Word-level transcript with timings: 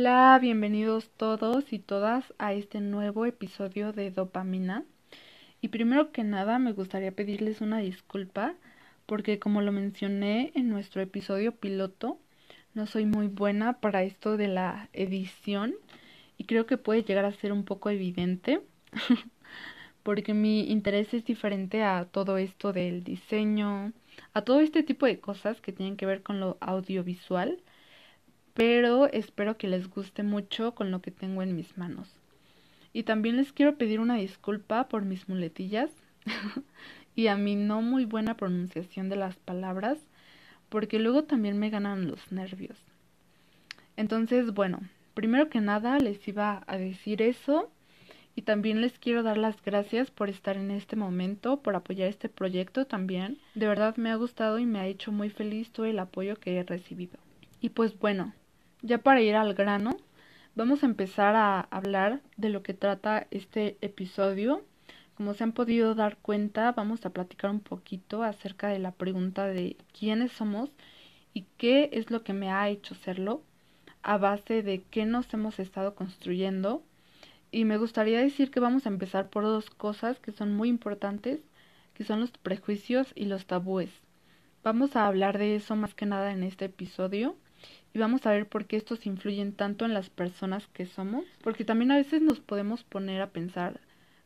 Hola, 0.00 0.38
bienvenidos 0.40 1.10
todos 1.16 1.72
y 1.72 1.80
todas 1.80 2.32
a 2.38 2.52
este 2.52 2.80
nuevo 2.80 3.26
episodio 3.26 3.92
de 3.92 4.12
Dopamina. 4.12 4.84
Y 5.60 5.68
primero 5.68 6.12
que 6.12 6.22
nada 6.22 6.60
me 6.60 6.72
gustaría 6.72 7.10
pedirles 7.10 7.60
una 7.60 7.78
disculpa 7.78 8.54
porque 9.06 9.40
como 9.40 9.60
lo 9.60 9.72
mencioné 9.72 10.52
en 10.54 10.68
nuestro 10.68 11.02
episodio 11.02 11.50
piloto, 11.50 12.16
no 12.74 12.86
soy 12.86 13.06
muy 13.06 13.26
buena 13.26 13.80
para 13.80 14.04
esto 14.04 14.36
de 14.36 14.46
la 14.46 14.88
edición 14.92 15.74
y 16.36 16.44
creo 16.44 16.64
que 16.64 16.76
puede 16.76 17.02
llegar 17.02 17.24
a 17.24 17.32
ser 17.32 17.50
un 17.50 17.64
poco 17.64 17.90
evidente 17.90 18.60
porque 20.04 20.32
mi 20.32 20.70
interés 20.70 21.12
es 21.12 21.24
diferente 21.24 21.82
a 21.82 22.04
todo 22.04 22.38
esto 22.38 22.72
del 22.72 23.02
diseño, 23.02 23.92
a 24.32 24.42
todo 24.42 24.60
este 24.60 24.84
tipo 24.84 25.06
de 25.06 25.18
cosas 25.18 25.60
que 25.60 25.72
tienen 25.72 25.96
que 25.96 26.06
ver 26.06 26.22
con 26.22 26.38
lo 26.38 26.56
audiovisual 26.60 27.58
pero 28.58 29.06
espero 29.12 29.56
que 29.56 29.68
les 29.68 29.88
guste 29.88 30.24
mucho 30.24 30.74
con 30.74 30.90
lo 30.90 31.00
que 31.00 31.12
tengo 31.12 31.42
en 31.42 31.54
mis 31.54 31.78
manos. 31.78 32.08
Y 32.92 33.04
también 33.04 33.36
les 33.36 33.52
quiero 33.52 33.76
pedir 33.76 34.00
una 34.00 34.16
disculpa 34.16 34.88
por 34.88 35.04
mis 35.04 35.28
muletillas 35.28 35.92
y 37.14 37.28
a 37.28 37.36
mi 37.36 37.54
no 37.54 37.82
muy 37.82 38.04
buena 38.04 38.36
pronunciación 38.36 39.08
de 39.10 39.14
las 39.14 39.36
palabras, 39.36 40.00
porque 40.70 40.98
luego 40.98 41.22
también 41.22 41.56
me 41.56 41.70
ganan 41.70 42.08
los 42.08 42.32
nervios. 42.32 42.76
Entonces, 43.96 44.52
bueno, 44.52 44.80
primero 45.14 45.48
que 45.50 45.60
nada 45.60 45.96
les 46.00 46.26
iba 46.26 46.64
a 46.66 46.78
decir 46.78 47.22
eso 47.22 47.70
y 48.34 48.42
también 48.42 48.80
les 48.80 48.98
quiero 48.98 49.22
dar 49.22 49.38
las 49.38 49.62
gracias 49.62 50.10
por 50.10 50.30
estar 50.30 50.56
en 50.56 50.72
este 50.72 50.96
momento, 50.96 51.60
por 51.60 51.76
apoyar 51.76 52.08
este 52.08 52.28
proyecto 52.28 52.86
también. 52.86 53.38
De 53.54 53.68
verdad 53.68 53.96
me 53.98 54.10
ha 54.10 54.16
gustado 54.16 54.58
y 54.58 54.66
me 54.66 54.80
ha 54.80 54.88
hecho 54.88 55.12
muy 55.12 55.30
feliz 55.30 55.70
todo 55.70 55.86
el 55.86 56.00
apoyo 56.00 56.34
que 56.40 56.58
he 56.58 56.64
recibido. 56.64 57.20
Y 57.60 57.68
pues 57.68 57.96
bueno, 58.00 58.34
ya 58.82 58.98
para 58.98 59.20
ir 59.20 59.34
al 59.34 59.54
grano, 59.54 59.96
vamos 60.54 60.82
a 60.82 60.86
empezar 60.86 61.34
a 61.34 61.60
hablar 61.60 62.20
de 62.36 62.48
lo 62.48 62.62
que 62.62 62.74
trata 62.74 63.26
este 63.30 63.76
episodio. 63.80 64.62
Como 65.16 65.34
se 65.34 65.44
han 65.44 65.52
podido 65.52 65.94
dar 65.94 66.16
cuenta, 66.18 66.72
vamos 66.72 67.04
a 67.04 67.10
platicar 67.10 67.50
un 67.50 67.60
poquito 67.60 68.22
acerca 68.22 68.68
de 68.68 68.78
la 68.78 68.92
pregunta 68.92 69.46
de 69.46 69.76
quiénes 69.98 70.32
somos 70.32 70.70
y 71.34 71.46
qué 71.56 71.90
es 71.92 72.10
lo 72.10 72.22
que 72.22 72.32
me 72.32 72.50
ha 72.50 72.68
hecho 72.68 72.94
serlo, 72.94 73.42
a 74.02 74.16
base 74.16 74.62
de 74.62 74.82
qué 74.90 75.06
nos 75.06 75.32
hemos 75.34 75.58
estado 75.58 75.94
construyendo. 75.96 76.82
Y 77.50 77.64
me 77.64 77.78
gustaría 77.78 78.20
decir 78.20 78.50
que 78.50 78.60
vamos 78.60 78.86
a 78.86 78.90
empezar 78.90 79.28
por 79.28 79.42
dos 79.42 79.70
cosas 79.70 80.20
que 80.20 80.32
son 80.32 80.54
muy 80.54 80.68
importantes, 80.68 81.40
que 81.94 82.04
son 82.04 82.20
los 82.20 82.30
prejuicios 82.30 83.12
y 83.16 83.24
los 83.24 83.46
tabúes. 83.46 83.90
Vamos 84.62 84.94
a 84.94 85.06
hablar 85.06 85.38
de 85.38 85.56
eso 85.56 85.74
más 85.74 85.94
que 85.94 86.06
nada 86.06 86.30
en 86.32 86.44
este 86.44 86.66
episodio 86.66 87.36
y 87.94 87.98
vamos 87.98 88.26
a 88.26 88.32
ver 88.32 88.46
por 88.46 88.66
qué 88.66 88.76
estos 88.76 89.06
influyen 89.06 89.52
tanto 89.52 89.84
en 89.84 89.94
las 89.94 90.10
personas 90.10 90.66
que 90.68 90.86
somos, 90.86 91.24
porque 91.42 91.64
también 91.64 91.90
a 91.90 91.96
veces 91.96 92.22
nos 92.22 92.40
podemos 92.40 92.84
poner 92.84 93.20
a 93.20 93.30
pensar 93.30 93.80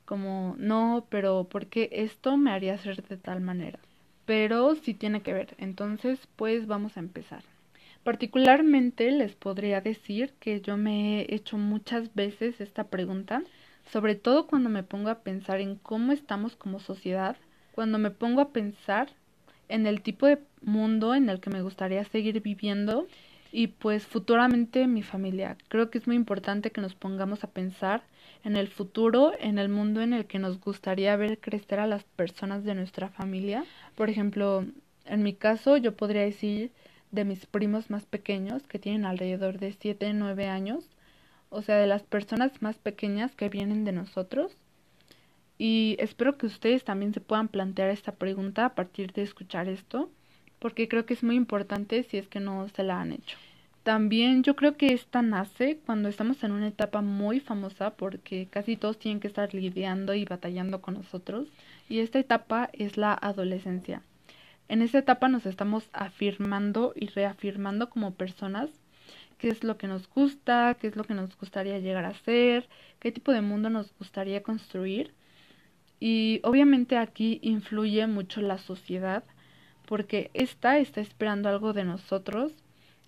como, 0.05 0.56
no, 0.58 1.06
pero 1.08 1.44
¿por 1.44 1.66
qué 1.66 1.88
esto 1.92 2.36
me 2.36 2.50
haría 2.50 2.77
ser 2.78 3.06
de 3.06 3.16
tal 3.16 3.40
manera? 3.40 3.78
Pero 4.27 4.74
sí 4.74 4.94
tiene 4.94 5.22
que 5.22 5.33
ver, 5.33 5.55
entonces 5.58 6.28
pues 6.36 6.66
vamos 6.66 6.96
a 6.96 7.00
empezar. 7.00 7.44
Particularmente 8.05 9.10
les 9.12 9.34
podría 9.34 9.80
decir 9.80 10.33
que 10.40 10.60
yo 10.60 10.77
me 10.77 11.20
he 11.20 11.34
hecho 11.34 11.56
muchas 11.56 12.14
veces 12.14 12.60
esta 12.60 12.84
pregunta, 12.84 13.42
sobre 13.92 14.16
todo 14.16 14.46
cuando 14.46 14.68
me 14.68 14.83
pongo 14.83 15.08
a 15.08 15.20
pensar 15.20 15.60
en 15.60 15.77
cómo 15.77 16.12
estamos 16.12 16.56
como 16.56 16.80
sociedad, 16.80 17.36
cuando 17.73 17.98
me 17.98 18.11
pongo 18.11 18.40
a 18.40 18.50
pensar 18.50 19.08
en 19.68 19.86
el 19.86 20.02
tipo 20.02 20.27
de 20.27 20.39
mundo 20.61 21.14
en 21.14 21.29
el 21.29 21.40
que 21.40 21.50
me 21.50 21.62
gustaría 21.62 22.05
seguir 22.05 22.40
viviendo 22.42 23.06
y 23.52 23.67
pues 23.67 24.07
futuramente 24.07 24.86
mi 24.86 25.02
familia. 25.02 25.57
Creo 25.68 25.90
que 25.90 25.98
es 25.98 26.07
muy 26.07 26.17
importante 26.17 26.73
que 26.73 26.80
nos 26.80 26.95
pongamos 26.95 27.45
a 27.45 27.51
pensar 27.51 28.02
en 28.45 28.57
el 28.57 28.67
futuro, 28.68 29.33
en 29.39 29.58
el 29.58 29.68
mundo 29.68 30.01
en 30.01 30.14
el 30.14 30.24
que 30.24 30.39
nos 30.39 30.58
gustaría 30.58 31.14
ver 31.17 31.39
crecer 31.39 31.79
a 31.79 31.86
las 31.86 32.02
personas 32.02 32.64
de 32.64 32.74
nuestra 32.74 33.11
familia. 33.11 33.64
Por 33.95 34.08
ejemplo, 34.08 34.64
en 35.05 35.23
mi 35.23 35.35
caso 35.35 35.77
yo 35.77 35.95
podría 35.95 36.23
decir 36.23 36.73
de 37.11 37.27
mis 37.27 37.45
primos 37.45 37.91
más 37.91 38.07
pequeños 38.07 38.62
que 38.67 38.79
tienen 38.79 39.05
alrededor 39.05 39.58
de 39.58 39.77
7, 39.79 40.14
9 40.14 40.48
años, 40.48 40.89
o 41.51 41.61
sea, 41.61 41.77
de 41.77 41.86
las 41.86 42.02
personas 42.02 42.62
más 42.62 42.79
pequeñas 42.79 43.35
que 43.35 43.51
vienen 43.51 43.85
de 43.85 43.92
nosotros. 43.92 44.57
Y 45.58 45.96
espero 46.01 46.39
que 46.39 46.46
ustedes 46.46 46.85
también 46.85 47.12
se 47.12 47.20
puedan 47.20 47.48
plantear 47.48 47.91
esta 47.91 48.12
pregunta 48.12 48.64
a 48.64 48.74
partir 48.74 49.12
de 49.12 49.23
escuchar 49.23 49.68
esto 49.68 50.08
porque 50.62 50.86
creo 50.86 51.05
que 51.05 51.14
es 51.14 51.24
muy 51.24 51.34
importante 51.34 52.05
si 52.05 52.18
es 52.18 52.28
que 52.28 52.39
no 52.39 52.68
se 52.68 52.84
la 52.84 53.00
han 53.00 53.12
hecho. 53.12 53.36
También 53.83 54.45
yo 54.45 54.55
creo 54.55 54.77
que 54.77 54.92
esta 54.92 55.20
nace 55.20 55.80
cuando 55.84 56.08
estamos 56.08 56.45
en 56.45 56.52
una 56.52 56.68
etapa 56.68 57.02
muy 57.02 57.40
famosa 57.40 57.90
porque 57.90 58.46
casi 58.48 58.77
todos 58.77 58.96
tienen 58.96 59.18
que 59.18 59.27
estar 59.27 59.52
lidiando 59.52 60.14
y 60.14 60.24
batallando 60.24 60.80
con 60.80 60.95
nosotros 60.95 61.48
y 61.89 61.98
esta 61.98 62.20
etapa 62.20 62.70
es 62.74 62.96
la 62.96 63.12
adolescencia. 63.12 64.02
En 64.68 64.83
esta 64.83 64.98
etapa 64.98 65.28
nos 65.28 65.46
estamos 65.46 65.90
afirmando 65.92 66.92
y 66.94 67.08
reafirmando 67.08 67.90
como 67.90 68.14
personas 68.14 68.70
qué 69.39 69.48
es 69.48 69.64
lo 69.64 69.77
que 69.77 69.89
nos 69.89 70.08
gusta, 70.08 70.77
qué 70.80 70.86
es 70.86 70.94
lo 70.94 71.02
que 71.02 71.14
nos 71.14 71.36
gustaría 71.36 71.80
llegar 71.80 72.05
a 72.05 72.14
ser, 72.14 72.68
qué 73.00 73.11
tipo 73.11 73.33
de 73.33 73.40
mundo 73.40 73.68
nos 73.68 73.92
gustaría 73.98 74.44
construir. 74.44 75.12
Y 75.98 76.40
obviamente 76.44 76.96
aquí 76.96 77.40
influye 77.42 78.06
mucho 78.06 78.40
la 78.40 78.58
sociedad 78.58 79.24
porque 79.86 80.30
ésta 80.34 80.78
está 80.78 81.00
esperando 81.00 81.48
algo 81.48 81.72
de 81.72 81.84
nosotros 81.84 82.52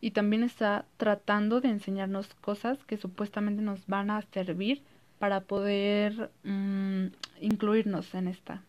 y 0.00 0.10
también 0.10 0.42
está 0.42 0.84
tratando 0.96 1.60
de 1.60 1.68
enseñarnos 1.68 2.34
cosas 2.34 2.78
que 2.84 2.96
supuestamente 2.96 3.62
nos 3.62 3.86
van 3.86 4.10
a 4.10 4.22
servir 4.22 4.82
para 5.18 5.40
poder 5.40 6.30
mm, 6.42 7.06
incluirnos 7.40 8.14
en 8.14 8.28
esta. 8.28 8.62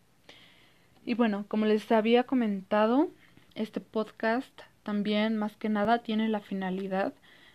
Y 1.04 1.14
bueno, 1.14 1.44
como 1.48 1.66
les 1.66 1.90
había 1.92 2.24
comentado, 2.24 3.10
este 3.54 3.80
podcast 3.80 4.60
también 4.82 5.36
más 5.36 5.56
que 5.56 5.68
nada 5.68 5.98
tiene 5.98 6.28
la 6.28 6.40
finalidad 6.40 7.12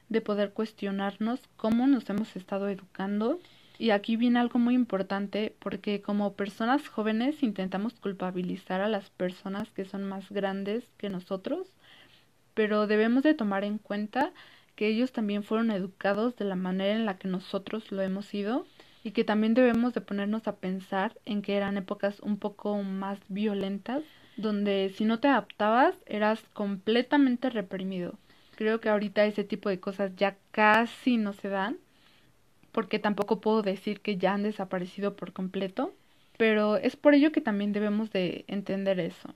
de 0.09 0.21
poder 0.21 0.51
cuestionarnos 0.51 1.39
cómo 1.57 1.87
nos 1.87 2.09
hemos 2.09 2.35
estado 2.35 2.69
educando 2.69 3.39
y 3.81 3.89
aquí 3.89 4.15
viene 4.15 4.37
algo 4.37 4.59
muy 4.59 4.75
importante 4.75 5.55
porque 5.57 6.03
como 6.03 6.33
personas 6.33 6.87
jóvenes 6.87 7.41
intentamos 7.41 7.95
culpabilizar 7.95 8.79
a 8.79 8.87
las 8.87 9.09
personas 9.09 9.71
que 9.71 9.85
son 9.85 10.03
más 10.03 10.31
grandes 10.31 10.83
que 10.99 11.09
nosotros, 11.09 11.67
pero 12.53 12.85
debemos 12.85 13.23
de 13.23 13.33
tomar 13.33 13.63
en 13.63 13.79
cuenta 13.79 14.33
que 14.75 14.85
ellos 14.85 15.11
también 15.11 15.41
fueron 15.41 15.71
educados 15.71 16.35
de 16.35 16.45
la 16.45 16.55
manera 16.55 16.93
en 16.93 17.07
la 17.07 17.17
que 17.17 17.27
nosotros 17.27 17.91
lo 17.91 18.03
hemos 18.03 18.27
sido 18.27 18.67
y 19.03 19.11
que 19.13 19.23
también 19.23 19.55
debemos 19.55 19.95
de 19.95 20.01
ponernos 20.01 20.47
a 20.47 20.57
pensar 20.57 21.17
en 21.25 21.41
que 21.41 21.57
eran 21.57 21.75
épocas 21.75 22.19
un 22.19 22.37
poco 22.37 22.83
más 22.83 23.17
violentas 23.29 24.03
donde 24.37 24.93
si 24.95 25.05
no 25.05 25.19
te 25.19 25.27
adaptabas 25.27 25.95
eras 26.05 26.43
completamente 26.53 27.49
reprimido. 27.49 28.13
Creo 28.53 28.79
que 28.79 28.89
ahorita 28.89 29.25
ese 29.25 29.43
tipo 29.43 29.69
de 29.69 29.79
cosas 29.79 30.15
ya 30.15 30.37
casi 30.51 31.17
no 31.17 31.33
se 31.33 31.49
dan 31.49 31.79
porque 32.71 32.99
tampoco 32.99 33.41
puedo 33.41 33.61
decir 33.61 34.01
que 34.01 34.17
ya 34.17 34.33
han 34.33 34.43
desaparecido 34.43 35.15
por 35.15 35.33
completo, 35.33 35.93
pero 36.37 36.77
es 36.77 36.95
por 36.95 37.13
ello 37.13 37.31
que 37.31 37.41
también 37.41 37.73
debemos 37.73 38.11
de 38.11 38.45
entender 38.47 38.99
eso, 38.99 39.33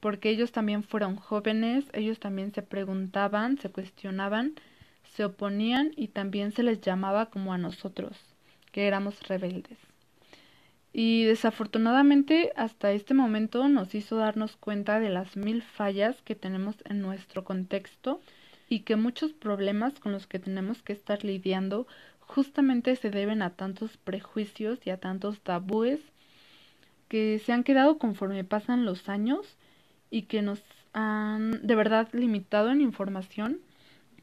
porque 0.00 0.30
ellos 0.30 0.52
también 0.52 0.82
fueron 0.82 1.16
jóvenes, 1.16 1.84
ellos 1.92 2.18
también 2.20 2.52
se 2.52 2.62
preguntaban, 2.62 3.58
se 3.58 3.70
cuestionaban, 3.70 4.54
se 5.14 5.24
oponían 5.24 5.92
y 5.96 6.08
también 6.08 6.52
se 6.52 6.62
les 6.62 6.80
llamaba 6.80 7.26
como 7.26 7.52
a 7.52 7.58
nosotros, 7.58 8.16
que 8.72 8.86
éramos 8.86 9.26
rebeldes. 9.28 9.78
Y 10.92 11.24
desafortunadamente 11.24 12.52
hasta 12.56 12.92
este 12.92 13.14
momento 13.14 13.68
nos 13.68 13.94
hizo 13.94 14.16
darnos 14.16 14.56
cuenta 14.56 15.00
de 15.00 15.10
las 15.10 15.36
mil 15.36 15.62
fallas 15.62 16.22
que 16.22 16.34
tenemos 16.34 16.76
en 16.86 17.02
nuestro 17.02 17.44
contexto 17.44 18.20
y 18.68 18.80
que 18.80 18.96
muchos 18.96 19.32
problemas 19.32 20.00
con 20.00 20.12
los 20.12 20.26
que 20.26 20.38
tenemos 20.38 20.82
que 20.82 20.92
estar 20.92 21.24
lidiando 21.24 21.86
justamente 22.28 22.94
se 22.94 23.10
deben 23.10 23.42
a 23.42 23.50
tantos 23.50 23.96
prejuicios 23.96 24.78
y 24.86 24.90
a 24.90 24.98
tantos 24.98 25.40
tabúes 25.40 25.98
que 27.08 27.40
se 27.44 27.52
han 27.52 27.64
quedado 27.64 27.98
conforme 27.98 28.44
pasan 28.44 28.84
los 28.84 29.08
años 29.08 29.56
y 30.10 30.22
que 30.22 30.42
nos 30.42 30.62
han 30.92 31.66
de 31.66 31.74
verdad 31.74 32.08
limitado 32.12 32.70
en 32.70 32.82
información, 32.82 33.60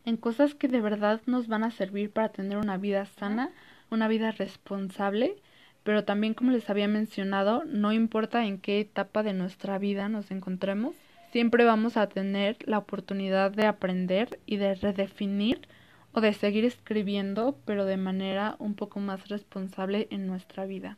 en 0.06 0.18
cosas 0.18 0.54
que 0.54 0.68
de 0.68 0.82
verdad 0.82 1.20
nos 1.26 1.48
van 1.48 1.64
a 1.64 1.72
servir 1.72 2.12
para 2.12 2.30
tener 2.30 2.60
una 2.60 2.78
vida 2.78 3.06
sana, 3.06 3.50
una 3.90 4.08
vida 4.08 4.32
responsable, 4.32 5.36
pero 5.84 6.04
también 6.04 6.36
como 6.36 6.52
les 6.52 6.70
había 6.70 6.88
mencionado, 6.88 7.64
no 7.66 7.92
importa 7.92 8.46
en 8.46 8.60
qué 8.60 8.80
etapa 8.80 9.24
de 9.24 9.34
nuestra 9.34 9.80
vida 9.80 10.10
nos 10.10 10.30
encontremos, 10.30 10.96
siempre 11.32 11.66
vamos 11.66 11.98
a 11.98 12.08
tener 12.08 12.58
la 12.68 12.78
oportunidad 12.78 13.52
de 13.52 13.66
aprender 13.66 14.40
y 14.46 14.58
de 14.58 14.76
redefinir 14.76 15.68
o 16.16 16.22
de 16.22 16.32
seguir 16.32 16.64
escribiendo, 16.64 17.60
pero 17.66 17.84
de 17.84 17.98
manera 17.98 18.56
un 18.60 18.74
poco 18.74 19.02
más 19.02 19.28
responsable 19.28 20.08
en 20.12 20.28
nuestra 20.28 20.66
vida. 20.66 20.98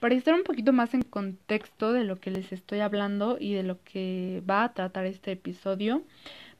Para 0.00 0.14
estar 0.14 0.32
un 0.32 0.42
poquito 0.42 0.72
más 0.72 0.94
en 0.94 1.02
contexto 1.02 1.92
de 1.92 2.04
lo 2.04 2.18
que 2.18 2.30
les 2.30 2.50
estoy 2.50 2.80
hablando 2.80 3.36
y 3.38 3.52
de 3.52 3.62
lo 3.62 3.82
que 3.84 4.42
va 4.48 4.64
a 4.64 4.72
tratar 4.72 5.04
este 5.04 5.32
episodio, 5.32 6.02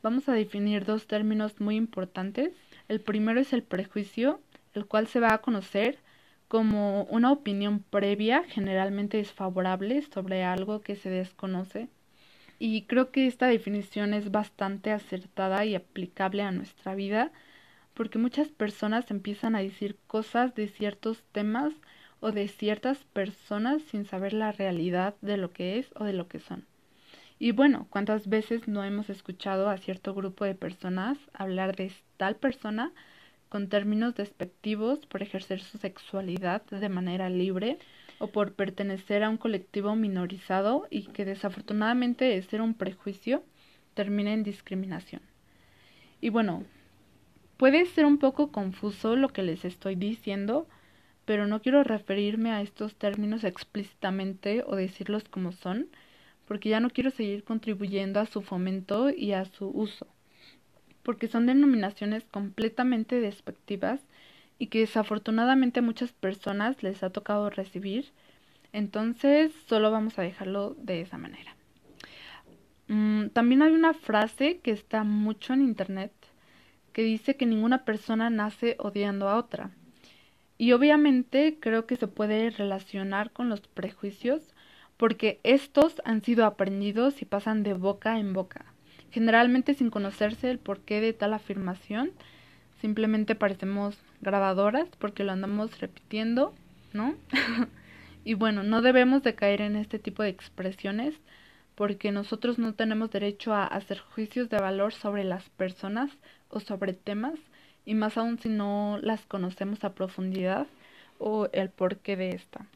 vamos 0.02 0.28
a 0.28 0.34
definir 0.34 0.84
dos 0.84 1.06
términos 1.06 1.60
muy 1.60 1.76
importantes. 1.76 2.52
El 2.88 3.00
primero 3.00 3.40
es 3.40 3.54
el 3.54 3.62
prejuicio, 3.62 4.38
el 4.74 4.84
cual 4.84 5.06
se 5.06 5.20
va 5.20 5.32
a 5.32 5.38
conocer 5.38 5.98
como 6.46 7.04
una 7.04 7.32
opinión 7.32 7.82
previa, 7.88 8.44
generalmente 8.46 9.16
desfavorable, 9.16 10.02
sobre 10.02 10.44
algo 10.44 10.82
que 10.82 10.96
se 10.96 11.08
desconoce. 11.08 11.88
Y 12.58 12.82
creo 12.82 13.10
que 13.10 13.26
esta 13.26 13.46
definición 13.46 14.12
es 14.12 14.30
bastante 14.30 14.90
acertada 14.90 15.64
y 15.64 15.74
aplicable 15.74 16.42
a 16.42 16.52
nuestra 16.52 16.94
vida, 16.94 17.32
porque 17.94 18.18
muchas 18.18 18.48
personas 18.48 19.10
empiezan 19.10 19.56
a 19.56 19.62
decir 19.62 19.96
cosas 20.06 20.54
de 20.54 20.68
ciertos 20.68 21.22
temas 21.32 21.72
o 22.20 22.32
de 22.32 22.48
ciertas 22.48 22.98
personas 23.12 23.82
sin 23.90 24.04
saber 24.04 24.32
la 24.32 24.52
realidad 24.52 25.14
de 25.20 25.36
lo 25.36 25.52
que 25.52 25.78
es 25.78 25.88
o 25.94 26.04
de 26.04 26.12
lo 26.12 26.28
que 26.28 26.40
son. 26.40 26.66
Y 27.38 27.52
bueno, 27.52 27.86
¿cuántas 27.90 28.28
veces 28.28 28.68
no 28.68 28.84
hemos 28.84 29.10
escuchado 29.10 29.68
a 29.68 29.76
cierto 29.76 30.14
grupo 30.14 30.44
de 30.44 30.54
personas 30.54 31.18
hablar 31.32 31.76
de 31.76 31.92
tal 32.16 32.36
persona 32.36 32.92
con 33.48 33.68
términos 33.68 34.14
despectivos 34.14 35.06
por 35.06 35.22
ejercer 35.22 35.60
su 35.60 35.78
sexualidad 35.78 36.62
de 36.62 36.88
manera 36.88 37.28
libre 37.28 37.78
o 38.18 38.28
por 38.28 38.54
pertenecer 38.54 39.22
a 39.22 39.30
un 39.30 39.36
colectivo 39.36 39.94
minorizado 39.94 40.86
y 40.90 41.02
que 41.08 41.24
desafortunadamente 41.24 42.24
de 42.24 42.42
ser 42.42 42.60
un 42.62 42.74
prejuicio 42.74 43.44
termina 43.94 44.32
en 44.32 44.42
discriminación? 44.42 45.22
Y 46.20 46.30
bueno, 46.30 46.64
puede 47.56 47.86
ser 47.86 48.04
un 48.04 48.18
poco 48.18 48.50
confuso 48.50 49.16
lo 49.16 49.28
que 49.28 49.42
les 49.42 49.64
estoy 49.64 49.94
diciendo, 49.94 50.66
pero 51.24 51.46
no 51.46 51.62
quiero 51.62 51.82
referirme 51.84 52.50
a 52.50 52.60
estos 52.60 52.94
términos 52.96 53.44
explícitamente 53.44 54.62
o 54.66 54.76
decirlos 54.76 55.24
como 55.24 55.52
son, 55.52 55.88
porque 56.46 56.68
ya 56.68 56.80
no 56.80 56.90
quiero 56.90 57.10
seguir 57.10 57.44
contribuyendo 57.44 58.20
a 58.20 58.26
su 58.26 58.42
fomento 58.42 59.10
y 59.10 59.32
a 59.32 59.44
su 59.44 59.68
uso, 59.68 60.06
porque 61.02 61.28
son 61.28 61.46
denominaciones 61.46 62.24
completamente 62.24 63.20
despectivas 63.20 64.00
y 64.58 64.66
que 64.66 64.80
desafortunadamente 64.80 65.80
a 65.80 65.82
muchas 65.82 66.12
personas 66.12 66.82
les 66.82 67.02
ha 67.02 67.10
tocado 67.10 67.50
recibir, 67.50 68.12
entonces 68.72 69.52
solo 69.66 69.90
vamos 69.90 70.18
a 70.18 70.22
dejarlo 70.22 70.74
de 70.78 71.00
esa 71.00 71.16
manera. 71.16 71.56
Mm, 72.88 73.28
también 73.28 73.62
hay 73.62 73.72
una 73.72 73.94
frase 73.94 74.58
que 74.58 74.70
está 74.70 75.04
mucho 75.04 75.54
en 75.54 75.62
internet 75.62 76.12
que 76.94 77.02
dice 77.02 77.36
que 77.36 77.44
ninguna 77.44 77.84
persona 77.84 78.30
nace 78.30 78.76
odiando 78.78 79.28
a 79.28 79.36
otra. 79.36 79.72
Y 80.56 80.72
obviamente 80.72 81.58
creo 81.60 81.84
que 81.86 81.96
se 81.96 82.06
puede 82.06 82.48
relacionar 82.50 83.32
con 83.32 83.50
los 83.50 83.60
prejuicios 83.60 84.54
porque 84.96 85.40
estos 85.42 86.00
han 86.04 86.22
sido 86.22 86.46
aprendidos 86.46 87.20
y 87.20 87.24
pasan 87.24 87.64
de 87.64 87.74
boca 87.74 88.18
en 88.18 88.32
boca, 88.32 88.64
generalmente 89.10 89.74
sin 89.74 89.90
conocerse 89.90 90.50
el 90.50 90.60
porqué 90.60 91.00
de 91.00 91.12
tal 91.12 91.34
afirmación, 91.34 92.12
simplemente 92.80 93.34
parecemos 93.34 93.98
grabadoras 94.20 94.88
porque 95.00 95.24
lo 95.24 95.32
andamos 95.32 95.80
repitiendo, 95.80 96.54
¿no? 96.92 97.16
y 98.24 98.34
bueno, 98.34 98.62
no 98.62 98.82
debemos 98.82 99.24
de 99.24 99.34
caer 99.34 99.62
en 99.62 99.74
este 99.74 99.98
tipo 99.98 100.22
de 100.22 100.28
expresiones 100.28 101.14
porque 101.74 102.12
nosotros 102.12 102.58
no 102.58 102.74
tenemos 102.74 103.10
derecho 103.10 103.52
a 103.54 103.66
hacer 103.66 103.98
juicios 103.98 104.48
de 104.50 104.58
valor 104.58 104.92
sobre 104.92 105.24
las 105.24 105.48
personas 105.50 106.10
o 106.50 106.60
sobre 106.60 106.92
temas 106.92 107.38
y 107.84 107.94
más 107.94 108.16
aún 108.16 108.38
si 108.38 108.48
no 108.48 108.98
las 109.02 109.26
conocemos 109.26 109.84
a 109.84 109.94
profundidad 109.94 110.66
o 111.18 111.48
el 111.52 111.70
porqué 111.70 112.16
de 112.16 112.30
esta 112.30 112.66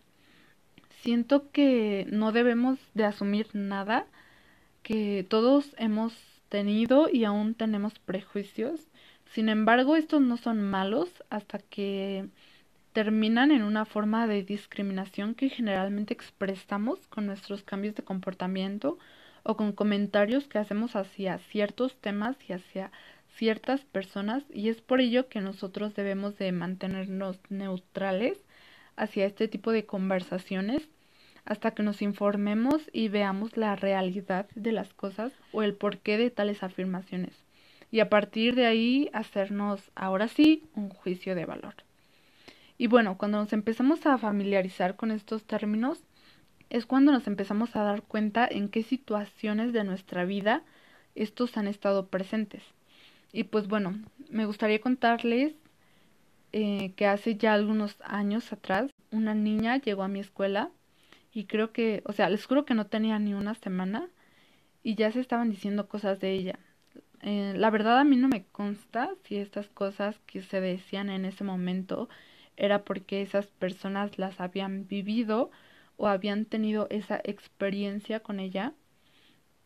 siento 1.03 1.51
que 1.53 2.07
no 2.11 2.33
debemos 2.33 2.79
de 2.95 3.05
asumir 3.05 3.49
nada, 3.53 4.07
que 4.83 5.25
todos 5.29 5.75
hemos 5.79 6.13
tenido 6.49 7.09
y 7.11 7.25
aún 7.25 7.55
tenemos 7.55 7.99
prejuicios. 7.99 8.81
Sin 9.33 9.49
embargo, 9.49 9.97
estos 9.97 10.21
no 10.21 10.37
son 10.37 10.63
malos 10.63 11.09
hasta 11.31 11.59
que 11.59 12.29
terminan 12.99 13.53
en 13.53 13.63
una 13.63 13.85
forma 13.85 14.27
de 14.27 14.43
discriminación 14.43 15.37
que 15.37 15.51
generalmente 15.51 16.13
expresamos 16.13 17.07
con 17.07 17.27
nuestros 17.27 17.63
cambios 17.63 17.95
de 17.95 18.03
comportamiento 18.03 18.99
o 19.45 19.57
con 19.57 19.71
comentarios 19.71 20.49
que 20.49 20.59
hacemos 20.59 20.97
hacia 20.97 21.39
ciertos 21.39 21.95
temas 22.01 22.37
y 22.49 22.55
hacia 22.55 22.91
ciertas 23.37 23.85
personas 23.85 24.43
y 24.53 24.69
es 24.69 24.81
por 24.81 25.01
ello 25.01 25.29
que 25.29 25.41
nosotros 25.41 25.95
debemos 25.95 26.39
de 26.39 26.51
mantenernos 26.51 27.39
neutrales 27.51 28.37
hacia 28.97 29.27
este 29.27 29.47
tipo 29.47 29.71
de 29.71 29.87
conversaciones 29.87 30.89
hasta 31.45 31.71
que 31.71 31.85
nos 31.85 32.03
informemos 32.03 32.91
y 32.93 33.07
veamos 33.07 33.57
la 33.57 33.77
realidad 33.77 34.49
de 34.57 34.73
las 34.73 34.93
cosas 34.93 35.33
o 35.53 35.63
el 35.63 35.75
porqué 35.75 36.19
de 36.19 36.33
tales 36.33 36.65
afirmaciones. 36.65 37.45
Y 37.93 38.01
a 38.01 38.09
partir 38.09 38.57
de 38.57 38.67
ahí 38.67 39.09
hacernos, 39.13 39.93
ahora 39.95 40.27
sí, 40.27 40.65
un 40.75 40.89
juicio 40.89 41.37
de 41.37 41.45
valor. 41.45 41.88
Y 42.79 42.87
bueno, 42.87 43.19
cuando 43.19 43.39
nos 43.39 43.53
empezamos 43.53 44.07
a 44.07 44.17
familiarizar 44.19 44.95
con 44.95 45.11
estos 45.11 45.45
términos, 45.45 46.01
es 46.71 46.87
cuando 46.87 47.11
nos 47.11 47.27
empezamos 47.27 47.75
a 47.75 47.83
dar 47.83 48.03
cuenta 48.03 48.47
en 48.49 48.69
qué 48.69 48.85
situaciones 48.85 49.73
de 49.73 49.83
nuestra 49.83 50.25
vida 50.25 50.63
estos 51.17 51.57
han 51.57 51.67
estado 51.67 52.07
presentes. 52.07 52.63
Y 53.33 53.45
pues 53.45 53.67
bueno, 53.67 53.99
me 54.31 54.47
gustaría 54.47 54.81
contarles 54.81 55.55
eh, 56.53 56.93
que 56.97 57.07
hace 57.07 57.37
ya 57.37 57.53
algunos 57.53 57.97
años 58.03 58.53
atrás 58.53 58.91
una 59.11 59.35
niña 59.35 59.79
llegó 59.79 60.05
a 60.05 60.09
mi 60.09 60.21
escuela 60.21 60.71
y 61.33 61.45
creo 61.45 61.73
que, 61.73 62.03
o 62.07 62.13
sea, 62.13 62.31
les 62.31 62.47
juro 62.47 62.65
que 62.65 62.75
no 62.75 62.87
tenía 62.87 63.19
ni 63.19 63.35
una 63.35 63.55
semana 63.55 64.09
y 64.83 64.95
ya 64.95 65.11
se 65.11 65.21
estaban 65.21 65.51
diciendo 65.51 65.89
cosas 65.89 66.21
de 66.21 66.33
ella. 66.33 66.59
Eh, 67.23 67.55
la 67.57 67.71
verdad 67.71 67.99
a 67.99 68.05
mí 68.05 68.17
no 68.17 68.29
me 68.29 68.45
consta 68.45 69.11
si 69.25 69.37
estas 69.37 69.69
cosas 69.69 70.21
que 70.27 70.43
se 70.43 70.61
decían 70.61 71.11
en 71.11 71.25
ese 71.25 71.43
momento 71.43 72.09
era 72.59 72.85
porque 72.85 73.23
esas 73.23 73.47
personas 73.47 74.19
las 74.19 74.41
habían 74.41 74.87
vivido 74.89 75.51
o 75.97 76.09
habían 76.09 76.45
tenido 76.45 76.87
esa 76.91 77.21
experiencia 77.25 78.21
con 78.21 78.41
ella, 78.41 78.75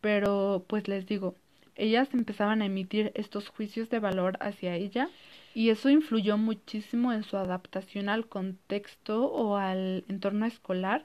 pero 0.01 0.65
pues 0.69 0.89
les 0.89 1.07
digo, 1.07 1.37
ellas 1.77 2.09
empezaban 2.15 2.63
a 2.63 2.67
emitir 2.67 3.13
estos 3.15 3.49
juicios 3.49 3.89
de 3.91 3.99
valor 4.01 4.37
hacia 4.41 4.77
ella 4.77 5.09
y 5.55 5.71
eso 5.71 5.91
influyó 5.91 6.39
muchísimo 6.39 7.13
en 7.13 7.23
su 7.25 7.37
adaptación 7.37 8.09
al 8.09 8.27
contexto 8.29 9.27
o 9.27 9.57
al 9.57 10.05
entorno 10.09 10.47
escolar. 10.47 11.05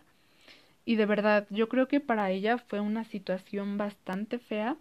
Y 0.85 0.95
de 0.95 1.05
verdad, 1.05 1.47
yo 1.49 1.69
creo 1.69 1.87
que 1.87 1.99
para 1.99 2.31
ella 2.31 2.57
fue 2.57 2.79
una 2.79 3.05
situación 3.05 3.77
bastante 3.77 4.39
fea 4.39 4.77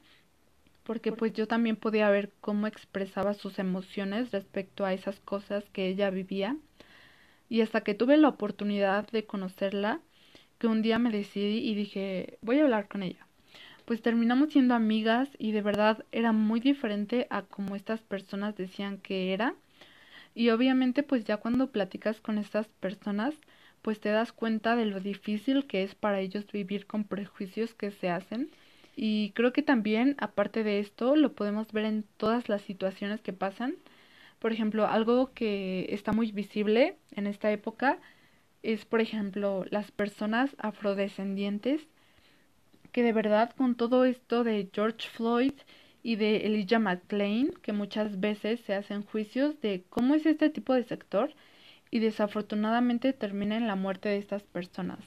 porque 0.85 1.12
pues 1.12 1.33
yo 1.35 1.49
también 1.49 1.76
podía 1.76 2.09
ver 2.11 2.33
cómo 2.40 2.66
expresaba 2.66 3.35
sus 3.35 3.59
emociones 3.59 4.30
respecto 4.33 4.85
a 4.85 4.95
esas 4.95 5.21
cosas 5.21 5.64
que 5.73 5.88
ella 5.88 6.11
vivía. 6.11 6.57
Y 7.49 7.61
hasta 7.61 7.83
que 7.83 7.95
tuve 7.95 8.17
la 8.17 8.29
oportunidad 8.29 9.09
de 9.11 9.25
conocerla, 9.25 10.00
que 10.59 10.67
un 10.67 10.83
día 10.83 10.99
me 10.99 11.11
decidí 11.11 11.59
y 11.59 11.75
dije, 11.75 12.38
voy 12.43 12.59
a 12.59 12.65
hablar 12.65 12.88
con 12.88 13.03
ella 13.03 13.26
pues 13.87 14.03
terminamos 14.03 14.50
siendo 14.53 14.75
amigas 14.75 15.29
y 15.38 15.53
de 15.53 15.62
verdad 15.62 16.05
era 16.11 16.33
muy 16.33 16.61
diferente 16.61 17.29
a 17.31 17.43
como 17.43 17.76
estas 17.76 18.03
personas 18.03 18.57
decían 18.57 18.99
que 18.99 19.33
era. 19.33 19.55
Y 20.35 20.50
obviamente 20.50 21.03
pues 21.05 21.25
ya 21.25 21.38
cuando 21.38 21.71
platicas 21.71 22.21
con 22.21 22.37
estas 22.37 22.67
personas 22.67 23.35
pues 23.83 24.00
te 24.00 24.09
das 24.09 24.33
cuenta 24.33 24.75
de 24.75 24.87
lo 24.87 24.99
difícil 24.99 25.67
que 25.67 25.85
es 25.85 25.95
para 25.95 26.19
ellos 26.19 26.50
vivir 26.53 26.87
con 26.87 27.05
prejuicios 27.05 27.75
que 27.75 27.93
se 27.93 28.11
hacen. 28.11 28.50
Y 28.97 29.31
creo 29.37 29.53
que 29.53 29.62
también, 29.62 30.17
aparte 30.19 30.65
de 30.65 30.81
esto, 30.81 31.15
lo 31.15 31.35
podemos 31.35 31.71
ver 31.71 31.85
en 31.85 32.05
todas 32.17 32.49
las 32.49 32.62
situaciones 32.62 33.21
que 33.21 33.33
pasan. 33.33 33.76
Por 34.38 34.52
ejemplo, 34.52 34.87
algo 34.87 35.33
que 35.35 35.87
está 35.90 36.12
muy 36.12 36.33
visible 36.33 36.97
en 37.12 37.26
esta 37.26 37.50
época 37.50 37.99
es, 38.62 38.85
por 38.85 39.00
ejemplo, 39.00 39.64
las 39.71 39.90
personas 39.90 40.55
afrodescendientes 40.59 41.87
que 42.93 43.02
de 43.02 43.12
verdad 43.12 43.50
con 43.57 43.75
todo 43.75 44.05
esto 44.05 44.43
de 44.43 44.71
George 44.73 45.09
Floyd 45.09 45.52
y 46.02 46.16
de 46.16 46.47
Elijah 46.47 46.78
McClain, 46.78 47.52
que 47.62 47.73
muchas 47.73 48.21
veces 48.21 48.61
se 48.61 48.75
hacen 48.75 49.02
juicios 49.02 49.61
de 49.61 49.85
cómo 49.90 50.14
es 50.14 50.25
este 50.25 50.50
tipo 50.50 50.73
de 50.73 50.85
sector 50.85 51.35
y 51.90 51.99
desafortunadamente 51.99 53.12
termina 53.12 53.57
en 53.57 53.66
la 53.66 53.75
muerte 53.75 54.09
de 54.09 54.19
estas 54.19 54.43
personas. 54.45 55.00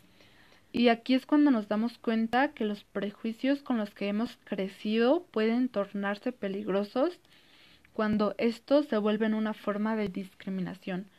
Y 0.71 0.89
aquí 0.89 1.15
es 1.15 1.25
cuando 1.25 1.51
nos 1.51 1.67
damos 1.67 1.97
cuenta 1.97 2.53
que 2.53 2.63
los 2.63 2.83
prejuicios 2.83 3.63
con 3.63 3.77
los 3.77 3.89
que 3.89 4.07
hemos 4.07 4.37
crecido 4.43 5.23
pueden 5.31 5.67
tornarse 5.67 6.31
peligrosos 6.31 7.19
cuando 7.99 8.33
estos 8.37 8.85
se 8.85 8.97
vuelven 8.97 9.33
una 9.33 9.53
forma 9.53 9.97
de 9.97 10.07
discriminación. 10.07 11.09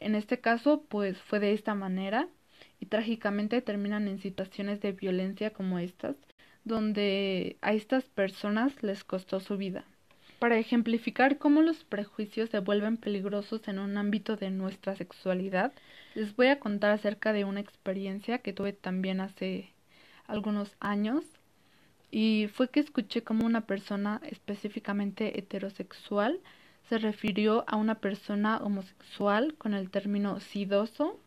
En 0.00 0.16
este 0.16 0.40
caso, 0.40 0.82
pues 0.88 1.16
fue 1.16 1.38
de 1.38 1.52
esta 1.52 1.76
manera 1.76 2.26
y 2.80 2.86
trágicamente 2.86 3.62
terminan 3.62 4.08
en 4.08 4.18
situaciones 4.18 4.80
de 4.80 4.90
violencia 4.90 5.52
como 5.52 5.78
estas, 5.78 6.16
donde 6.64 7.56
a 7.60 7.72
estas 7.72 8.02
personas 8.06 8.82
les 8.82 9.04
costó 9.04 9.38
su 9.38 9.56
vida. 9.56 9.84
Para 10.40 10.58
ejemplificar 10.58 11.38
cómo 11.38 11.62
los 11.62 11.84
prejuicios 11.84 12.50
se 12.50 12.58
vuelven 12.58 12.96
peligrosos 12.96 13.68
en 13.68 13.78
un 13.78 13.96
ámbito 13.96 14.34
de 14.34 14.50
nuestra 14.50 14.96
sexualidad, 14.96 15.72
les 16.16 16.34
voy 16.34 16.48
a 16.48 16.58
contar 16.58 16.90
acerca 16.90 17.32
de 17.32 17.44
una 17.44 17.60
experiencia 17.60 18.38
que 18.38 18.52
tuve 18.52 18.72
también 18.72 19.20
hace 19.20 19.70
algunos 20.26 20.74
años 20.80 21.22
y 22.16 22.46
fue 22.46 22.68
que 22.70 22.78
escuché 22.78 23.24
como 23.24 23.44
una 23.44 23.62
persona 23.62 24.20
específicamente 24.30 25.36
heterosexual 25.36 26.38
se 26.88 26.98
refirió 26.98 27.64
a 27.66 27.74
una 27.74 27.96
persona 27.96 28.58
homosexual 28.58 29.56
con 29.58 29.74
el 29.74 29.90
término 29.90 30.38
sidoso, 30.38 31.18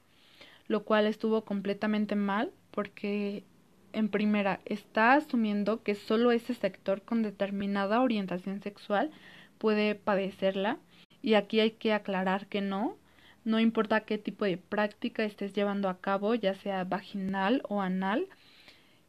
lo 0.70 0.86
cual 0.86 1.06
estuvo 1.06 1.44
completamente 1.44 2.16
mal 2.16 2.54
porque 2.72 3.44
en 3.92 4.08
primera 4.08 4.62
está 4.64 5.16
asumiendo 5.16 5.84
que 5.84 5.94
solo 5.94 6.32
ese 6.32 6.54
sector 6.54 7.02
con 7.02 7.22
determinada 7.22 8.00
orientación 8.00 8.62
sexual 8.62 9.12
puede 9.58 9.94
padecerla 9.94 10.78
y 11.22 11.34
aquí 11.34 11.60
hay 11.60 11.72
que 11.72 11.92
aclarar 11.92 12.48
que 12.48 12.62
no, 12.62 12.96
no 13.44 13.60
importa 13.60 14.06
qué 14.06 14.18
tipo 14.18 14.46
de 14.46 14.56
práctica 14.56 15.26
estés 15.26 15.52
llevando 15.52 15.90
a 15.90 16.00
cabo, 16.00 16.34
ya 16.34 16.56
sea 16.56 16.86
vaginal 16.86 17.62
o 17.68 17.82
anal. 17.82 18.30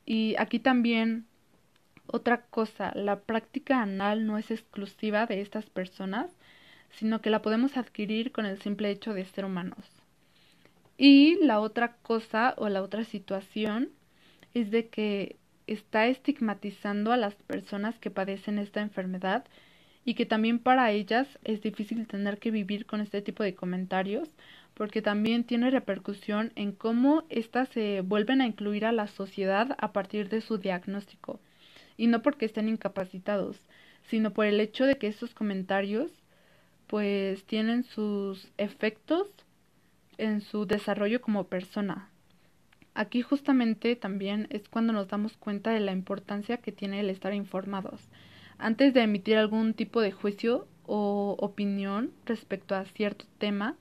Y 0.05 0.35
aquí 0.39 0.59
también 0.59 1.29
otra 2.11 2.43
cosa, 2.47 2.93
la 2.95 3.21
práctica 3.21 3.83
anal 3.83 4.27
no 4.27 4.39
es 4.39 4.51
exclusiva 4.51 5.27
de 5.27 5.43
estas 5.43 5.69
personas, 5.69 6.31
sino 6.91 7.21
que 7.21 7.29
la 7.29 7.43
podemos 7.43 7.77
adquirir 7.77 8.33
con 8.33 8.47
el 8.47 8.59
simple 8.63 8.91
hecho 8.91 9.13
de 9.13 9.27
ser 9.27 9.45
humanos. 9.45 9.85
Y 10.97 11.37
la 11.45 11.61
otra 11.61 11.97
cosa 12.03 12.55
o 12.57 12.71
la 12.71 12.83
otra 12.83 13.05
situación 13.05 13.91
es 14.55 14.71
de 14.71 14.89
que 14.89 15.37
está 15.67 16.07
estigmatizando 16.07 17.13
a 17.13 17.19
las 17.19 17.35
personas 17.35 17.99
que 17.99 18.11
padecen 18.11 18.59
esta 18.59 18.81
enfermedad 18.81 19.45
y 20.05 20.15
que 20.15 20.25
también 20.25 20.59
para 20.59 20.91
ellas 20.91 21.29
es 21.45 21.61
difícil 21.61 22.07
tener 22.07 22.39
que 22.39 22.51
vivir 22.51 22.87
con 22.87 23.03
este 23.03 23.21
tipo 23.21 23.43
de 23.43 23.55
comentarios 23.55 24.31
porque 24.73 25.03
también 25.03 25.45
tiene 25.45 25.71
repercusión 25.71 26.53
en 26.57 26.73
cómo 26.73 27.25
éstas 27.29 27.69
se 27.69 28.01
vuelven 28.01 28.41
a 28.41 28.47
incluir 28.47 28.87
a 28.87 28.93
la 28.93 29.09
sociedad 29.09 29.77
a 29.79 29.93
partir 29.93 30.31
de 30.31 30.41
su 30.41 30.57
diagnóstico 30.57 31.39
y 31.99 32.07
no 32.07 32.23
porque 32.23 32.47
estén 32.47 32.69
incapacitados, 32.69 33.59
sino 34.05 34.33
por 34.33 34.47
el 34.47 34.61
hecho 34.61 34.87
de 34.87 34.97
que 34.97 35.09
estos 35.09 35.35
comentarios 35.35 36.11
pues 36.87 37.45
tienen 37.45 37.85
sus 37.85 38.49
efectos 38.57 39.29
en 40.17 40.41
su 40.41 40.65
desarrollo 40.65 41.21
como 41.21 41.45
persona. 41.45 42.09
Aquí 42.95 43.21
justamente 43.21 43.95
también 43.95 44.47
es 44.49 44.67
cuando 44.71 44.95
nos 44.95 45.09
damos 45.09 45.37
cuenta 45.37 45.71
de 45.71 45.81
la 45.81 45.93
importancia 45.93 46.57
que 46.57 46.73
tiene 46.73 47.01
el 47.01 47.11
estar 47.11 47.35
informados 47.35 48.01
antes 48.59 48.93
de 48.93 49.03
emitir 49.03 49.37
algún 49.37 49.73
tipo 49.73 50.01
de 50.01 50.13
juicio 50.13 50.67
o 50.87 51.37
opinión 51.39 52.11
respecto 52.27 52.75
a 52.75 52.85
cierto 52.85 53.25
tema, 53.39 53.77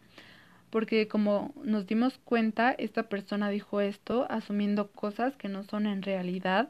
porque 0.69 1.07
como 1.07 1.53
nos 1.63 1.87
dimos 1.87 2.19
cuenta, 2.19 2.71
esta 2.71 3.09
persona 3.09 3.49
dijo 3.49 3.81
esto 3.81 4.27
asumiendo 4.29 4.91
cosas 4.91 5.35
que 5.35 5.49
no 5.49 5.63
son 5.63 5.87
en 5.87 6.03
realidad. 6.03 6.69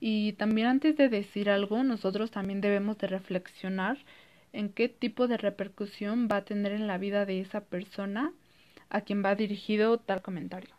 Y 0.00 0.32
también 0.32 0.66
antes 0.66 0.96
de 0.96 1.10
decir 1.10 1.50
algo, 1.50 1.84
nosotros 1.84 2.30
también 2.30 2.62
debemos 2.62 2.96
de 2.98 3.06
reflexionar 3.06 3.98
en 4.52 4.70
qué 4.70 4.88
tipo 4.88 5.28
de 5.28 5.36
repercusión 5.36 6.26
va 6.30 6.36
a 6.36 6.44
tener 6.44 6.72
en 6.72 6.86
la 6.86 6.98
vida 6.98 7.26
de 7.26 7.40
esa 7.40 7.60
persona 7.60 8.32
a 8.88 9.02
quien 9.02 9.22
va 9.24 9.34
dirigido 9.34 9.98
tal 9.98 10.22
comentario. 10.22 10.74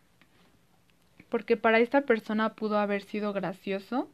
Porque 1.30 1.56
para 1.56 1.80
esta 1.80 2.02
persona 2.02 2.56
pudo 2.56 2.78
haber 2.78 3.04
sido 3.04 3.32
gracioso, 3.32 4.10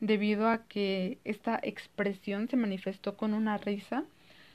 debido 0.00 0.48
a 0.48 0.66
que 0.66 1.18
esta 1.24 1.58
expresión 1.62 2.48
se 2.48 2.56
manifestó 2.56 3.16
con 3.16 3.34
una 3.34 3.56
risa, 3.58 4.04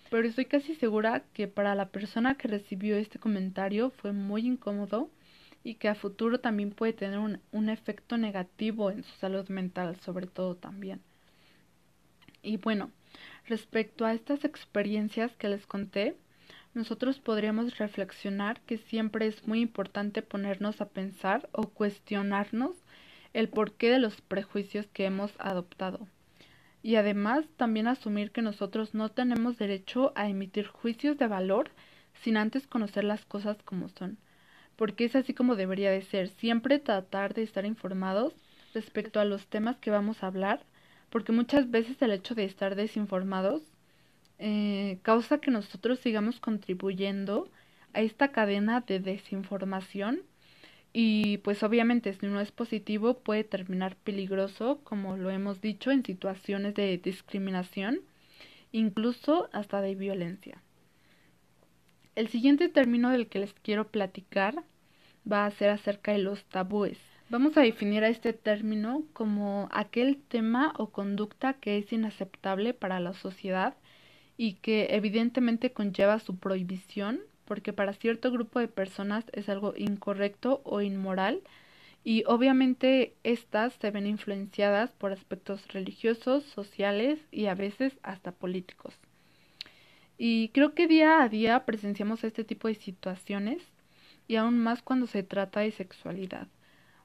pero 0.10 0.28
estoy 0.28 0.46
casi 0.46 0.76
segura 0.76 1.24
que 1.34 1.48
para 1.48 1.74
la 1.74 1.90
persona 1.90 2.36
que 2.36 2.48
recibió 2.48 2.98
este 2.98 3.18
comentario 3.18 3.92
fue 3.92 4.12
muy 4.12 4.46
incómodo 4.46 5.10
y 5.64 5.76
que 5.76 5.90
a 5.90 5.96
futuro 5.96 6.40
también 6.40 6.72
puede 6.72 6.94
tener 6.94 7.20
un, 7.20 7.40
un 7.52 7.70
efecto 7.70 8.18
negativo 8.18 8.92
en 8.92 9.04
su 9.04 9.12
salud 9.18 9.48
mental, 9.50 10.00
sobre 10.02 10.28
todo 10.28 10.56
también. 10.56 11.02
Y 12.42 12.58
bueno, 12.58 12.92
respecto 13.48 14.06
a 14.06 14.14
estas 14.14 14.44
experiencias 14.46 15.36
que 15.36 15.50
les 15.50 15.66
conté, 15.66 16.16
nosotros 16.74 17.20
podríamos 17.20 17.78
reflexionar 17.78 18.62
que 18.62 18.78
siempre 18.78 19.28
es 19.28 19.46
muy 19.46 19.60
importante 19.60 20.22
ponernos 20.22 20.80
a 20.80 20.88
pensar 20.88 21.50
o 21.52 21.68
cuestionarnos 21.68 22.78
el 23.34 23.50
porqué 23.50 23.90
de 23.90 24.00
los 24.00 24.22
prejuicios 24.22 24.88
que 24.88 25.06
hemos 25.06 25.34
adoptado. 25.40 26.08
Y 26.82 26.96
además 26.96 27.46
también 27.58 27.88
asumir 27.88 28.32
que 28.32 28.42
nosotros 28.42 28.94
no 28.94 29.10
tenemos 29.10 29.58
derecho 29.58 30.14
a 30.16 30.30
emitir 30.30 30.68
juicios 30.68 31.18
de 31.18 31.28
valor 31.28 31.72
sin 32.24 32.38
antes 32.38 32.68
conocer 32.68 33.04
las 33.04 33.26
cosas 33.26 33.62
como 33.64 33.90
son. 33.90 34.18
Porque 34.82 35.06
es 35.06 35.16
así 35.16 35.36
como 35.36 35.56
debería 35.56 35.92
de 35.92 36.02
ser, 36.02 36.30
siempre 36.30 36.80
tratar 36.80 37.36
de 37.36 37.44
estar 37.44 37.68
informados 37.68 38.34
respecto 38.74 39.20
a 39.20 39.26
los 39.26 39.46
temas 39.46 39.78
que 39.78 39.92
vamos 39.92 40.24
a 40.24 40.26
hablar, 40.26 40.66
porque 41.12 41.32
muchas 41.32 41.70
veces 41.70 42.02
el 42.02 42.10
hecho 42.10 42.34
de 42.34 42.46
estar 42.46 42.74
desinformados 42.74 43.62
eh, 44.40 44.98
causa 45.04 45.38
que 45.38 45.52
nosotros 45.52 46.00
sigamos 46.00 46.40
contribuyendo 46.40 47.48
a 47.94 48.02
esta 48.02 48.32
cadena 48.32 48.82
de 48.82 49.00
desinformación 49.00 50.24
y 50.94 51.38
pues 51.44 51.62
obviamente 51.62 52.12
si 52.14 52.26
no 52.26 52.42
es 52.42 52.52
positivo 52.52 53.20
puede 53.20 53.44
terminar 53.44 53.96
peligroso, 53.98 54.80
como 54.84 55.16
lo 55.16 55.30
hemos 55.30 55.62
dicho, 55.62 55.92
en 55.92 56.04
situaciones 56.04 56.74
de 56.74 56.98
discriminación, 56.98 58.00
incluso 58.72 59.48
hasta 59.54 59.80
de 59.80 59.94
violencia. 59.94 60.60
El 62.14 62.28
siguiente 62.28 62.68
término 62.68 63.10
del 63.10 63.28
que 63.28 63.40
les 63.40 63.54
quiero 63.54 63.88
platicar 63.88 64.64
va 65.30 65.46
a 65.46 65.52
ser 65.52 65.70
acerca 65.70 66.12
de 66.12 66.18
los 66.18 66.44
tabúes. 66.44 66.98
Vamos 67.30 67.56
a 67.56 67.62
definir 67.62 68.04
a 68.04 68.10
este 68.10 68.34
término 68.34 69.04
como 69.14 69.70
aquel 69.72 70.18
tema 70.18 70.74
o 70.78 70.90
conducta 70.90 71.54
que 71.54 71.78
es 71.78 71.94
inaceptable 71.94 72.74
para 72.74 73.00
la 73.00 73.14
sociedad 73.14 73.78
y 74.36 74.56
que 74.56 74.88
evidentemente 74.92 75.72
conlleva 75.72 76.20
su 76.20 76.38
prohibición 76.38 77.22
porque 77.46 77.72
para 77.72 77.94
cierto 77.94 78.30
grupo 78.30 78.60
de 78.60 78.68
personas 78.68 79.24
es 79.32 79.48
algo 79.48 79.74
incorrecto 79.78 80.62
o 80.66 80.82
inmoral 80.82 81.42
y 82.04 82.26
obviamente 82.28 83.16
estas 83.24 83.74
se 83.76 83.90
ven 83.90 84.06
influenciadas 84.06 84.92
por 84.92 85.14
aspectos 85.14 85.66
religiosos, 85.70 86.44
sociales 86.44 87.20
y 87.32 87.46
a 87.46 87.56
veces 87.56 87.94
hasta 88.04 88.34
políticos. 88.34 89.00
Y 90.24 90.50
creo 90.50 90.76
que 90.76 90.86
día 90.86 91.24
a 91.24 91.30
día 91.30 91.66
presenciamos 91.66 92.24
este 92.24 92.44
tipo 92.44 92.68
de 92.68 92.76
situaciones 92.76 93.60
y 94.28 94.36
aún 94.36 94.60
más 94.60 94.84
cuando 94.84 95.08
se 95.08 95.24
trata 95.24 95.62
de 95.62 95.72
sexualidad. 95.72 96.48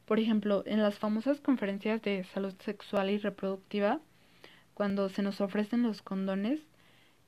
Por 0.04 0.20
ejemplo, 0.20 0.62
en 0.66 0.82
las 0.82 0.99
famosas 0.99 1.40
conferencias 1.40 2.02
de 2.02 2.25
salud 2.25 2.52
sexual 2.58 3.08
y 3.08 3.16
reproductiva, 3.16 4.00
cuando 4.75 5.08
se 5.08 5.23
nos 5.23 5.40
ofrecen 5.40 5.82
los 5.82 6.02
condones 6.02 6.61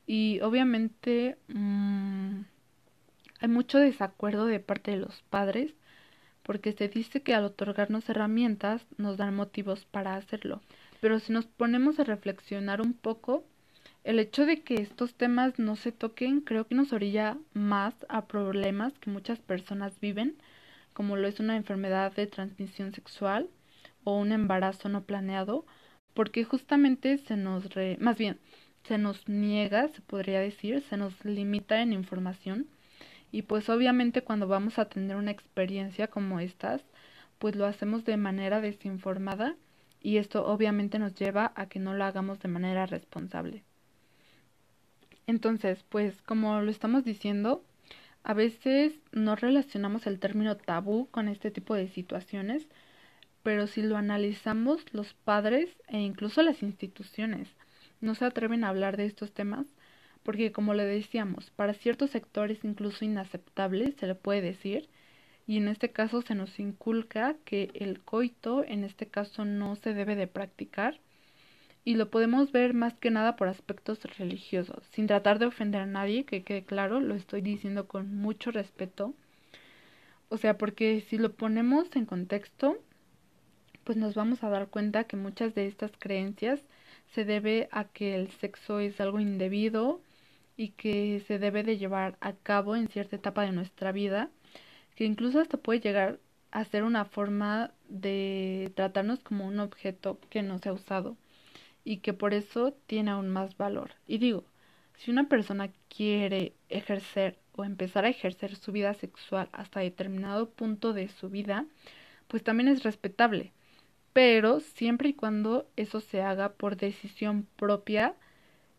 y 0.06 0.40
obviamente 0.42 1.38
mmm, 1.48 2.40
hay 3.40 3.48
mucho 3.48 3.78
desacuerdo 3.78 4.44
de 4.44 4.60
parte 4.60 4.90
de 4.90 4.98
los 4.98 5.22
padres 5.30 5.72
porque 6.42 6.72
se 6.72 6.88
dice 6.88 7.22
que 7.22 7.32
al 7.32 7.46
otorgarnos 7.46 8.10
herramientas 8.10 8.86
nos 8.98 9.16
dan 9.16 9.34
motivos 9.34 9.86
para 9.86 10.16
hacerlo. 10.16 10.60
Pero 11.00 11.18
si 11.18 11.32
nos 11.32 11.46
ponemos 11.46 11.98
a 11.98 12.04
reflexionar 12.04 12.82
un 12.82 12.92
poco, 12.92 13.46
el 14.08 14.18
hecho 14.20 14.46
de 14.46 14.62
que 14.62 14.76
estos 14.76 15.12
temas 15.12 15.58
no 15.58 15.76
se 15.76 15.92
toquen 15.92 16.40
creo 16.40 16.66
que 16.66 16.74
nos 16.74 16.94
orilla 16.94 17.36
más 17.52 17.94
a 18.08 18.24
problemas 18.24 18.98
que 18.98 19.10
muchas 19.10 19.38
personas 19.38 20.00
viven, 20.00 20.38
como 20.94 21.16
lo 21.16 21.28
es 21.28 21.40
una 21.40 21.56
enfermedad 21.58 22.16
de 22.16 22.26
transmisión 22.26 22.94
sexual 22.94 23.50
o 24.04 24.18
un 24.18 24.32
embarazo 24.32 24.88
no 24.88 25.02
planeado, 25.02 25.66
porque 26.14 26.42
justamente 26.42 27.18
se 27.18 27.36
nos, 27.36 27.68
más 27.98 28.16
bien, 28.16 28.38
se 28.84 28.96
nos 28.96 29.28
niega, 29.28 29.88
se 29.88 30.00
podría 30.00 30.40
decir, 30.40 30.82
se 30.88 30.96
nos 30.96 31.22
limita 31.22 31.82
en 31.82 31.92
información 31.92 32.66
y 33.30 33.42
pues 33.42 33.68
obviamente 33.68 34.22
cuando 34.22 34.48
vamos 34.48 34.78
a 34.78 34.86
tener 34.88 35.16
una 35.16 35.32
experiencia 35.32 36.08
como 36.08 36.40
estas, 36.40 36.82
pues 37.38 37.56
lo 37.56 37.66
hacemos 37.66 38.06
de 38.06 38.16
manera 38.16 38.62
desinformada 38.62 39.54
y 40.00 40.16
esto 40.16 40.46
obviamente 40.46 40.98
nos 40.98 41.14
lleva 41.14 41.52
a 41.56 41.66
que 41.68 41.78
no 41.78 41.92
lo 41.92 42.04
hagamos 42.04 42.40
de 42.40 42.48
manera 42.48 42.86
responsable. 42.86 43.67
Entonces, 45.28 45.84
pues 45.88 46.20
como 46.22 46.60
lo 46.60 46.70
estamos 46.72 47.04
diciendo, 47.04 47.62
a 48.24 48.34
veces 48.34 48.94
no 49.12 49.36
relacionamos 49.36 50.08
el 50.08 50.18
término 50.18 50.56
tabú 50.56 51.06
con 51.12 51.28
este 51.28 51.52
tipo 51.52 51.74
de 51.76 51.86
situaciones, 51.86 52.66
pero 53.44 53.68
si 53.68 53.82
lo 53.82 53.96
analizamos, 53.96 54.84
los 54.92 55.14
padres 55.14 55.70
e 55.86 56.00
incluso 56.00 56.42
las 56.42 56.64
instituciones 56.64 57.48
no 58.00 58.16
se 58.16 58.24
atreven 58.24 58.64
a 58.64 58.70
hablar 58.70 58.96
de 58.96 59.06
estos 59.06 59.32
temas 59.32 59.66
porque 60.22 60.50
como 60.52 60.74
le 60.74 60.84
decíamos, 60.84 61.50
para 61.50 61.74
ciertos 61.74 62.10
sectores 62.10 62.64
incluso 62.64 63.04
inaceptables 63.04 63.94
se 63.96 64.06
le 64.06 64.14
puede 64.14 64.42
decir, 64.42 64.88
y 65.46 65.56
en 65.56 65.68
este 65.68 65.90
caso 65.90 66.22
se 66.22 66.34
nos 66.34 66.58
inculca 66.58 67.36
que 67.44 67.70
el 67.74 68.00
coito 68.00 68.64
en 68.64 68.84
este 68.84 69.06
caso 69.06 69.44
no 69.44 69.76
se 69.76 69.94
debe 69.94 70.16
de 70.16 70.26
practicar, 70.26 71.00
y 71.88 71.94
lo 71.94 72.10
podemos 72.10 72.52
ver 72.52 72.74
más 72.74 72.98
que 72.98 73.10
nada 73.10 73.34
por 73.36 73.48
aspectos 73.48 73.98
religiosos, 74.18 74.84
sin 74.90 75.06
tratar 75.06 75.38
de 75.38 75.46
ofender 75.46 75.80
a 75.80 75.86
nadie, 75.86 76.26
que 76.26 76.42
quede 76.42 76.62
claro, 76.62 77.00
lo 77.00 77.14
estoy 77.14 77.40
diciendo 77.40 77.88
con 77.88 78.14
mucho 78.14 78.50
respeto, 78.50 79.14
o 80.28 80.36
sea, 80.36 80.58
porque 80.58 81.00
si 81.08 81.16
lo 81.16 81.32
ponemos 81.32 81.88
en 81.96 82.04
contexto, 82.04 82.76
pues 83.84 83.96
nos 83.96 84.14
vamos 84.14 84.44
a 84.44 84.50
dar 84.50 84.68
cuenta 84.68 85.04
que 85.04 85.16
muchas 85.16 85.54
de 85.54 85.66
estas 85.66 85.92
creencias 85.98 86.60
se 87.14 87.24
debe 87.24 87.70
a 87.72 87.84
que 87.84 88.14
el 88.16 88.30
sexo 88.32 88.80
es 88.80 89.00
algo 89.00 89.18
indebido 89.18 90.02
y 90.58 90.72
que 90.72 91.22
se 91.26 91.38
debe 91.38 91.62
de 91.62 91.78
llevar 91.78 92.18
a 92.20 92.34
cabo 92.34 92.76
en 92.76 92.88
cierta 92.88 93.16
etapa 93.16 93.44
de 93.44 93.52
nuestra 93.52 93.92
vida, 93.92 94.28
que 94.94 95.06
incluso 95.06 95.40
hasta 95.40 95.56
puede 95.56 95.80
llegar 95.80 96.18
a 96.50 96.66
ser 96.66 96.82
una 96.82 97.06
forma 97.06 97.72
de 97.88 98.72
tratarnos 98.74 99.20
como 99.20 99.46
un 99.46 99.58
objeto 99.58 100.18
que 100.28 100.42
no 100.42 100.58
se 100.58 100.68
ha 100.68 100.74
usado 100.74 101.16
y 101.88 102.00
que 102.00 102.12
por 102.12 102.34
eso 102.34 102.74
tiene 102.86 103.12
aún 103.12 103.30
más 103.30 103.56
valor. 103.56 103.92
Y 104.06 104.18
digo, 104.18 104.44
si 104.98 105.10
una 105.10 105.26
persona 105.26 105.70
quiere 105.88 106.52
ejercer 106.68 107.38
o 107.56 107.64
empezar 107.64 108.04
a 108.04 108.10
ejercer 108.10 108.56
su 108.56 108.72
vida 108.72 108.92
sexual 108.92 109.48
hasta 109.52 109.80
determinado 109.80 110.50
punto 110.50 110.92
de 110.92 111.08
su 111.08 111.30
vida, 111.30 111.64
pues 112.26 112.44
también 112.44 112.68
es 112.68 112.82
respetable, 112.82 113.52
pero 114.12 114.60
siempre 114.60 115.08
y 115.08 115.14
cuando 115.14 115.66
eso 115.76 116.00
se 116.00 116.20
haga 116.20 116.52
por 116.52 116.76
decisión 116.76 117.46
propia 117.56 118.14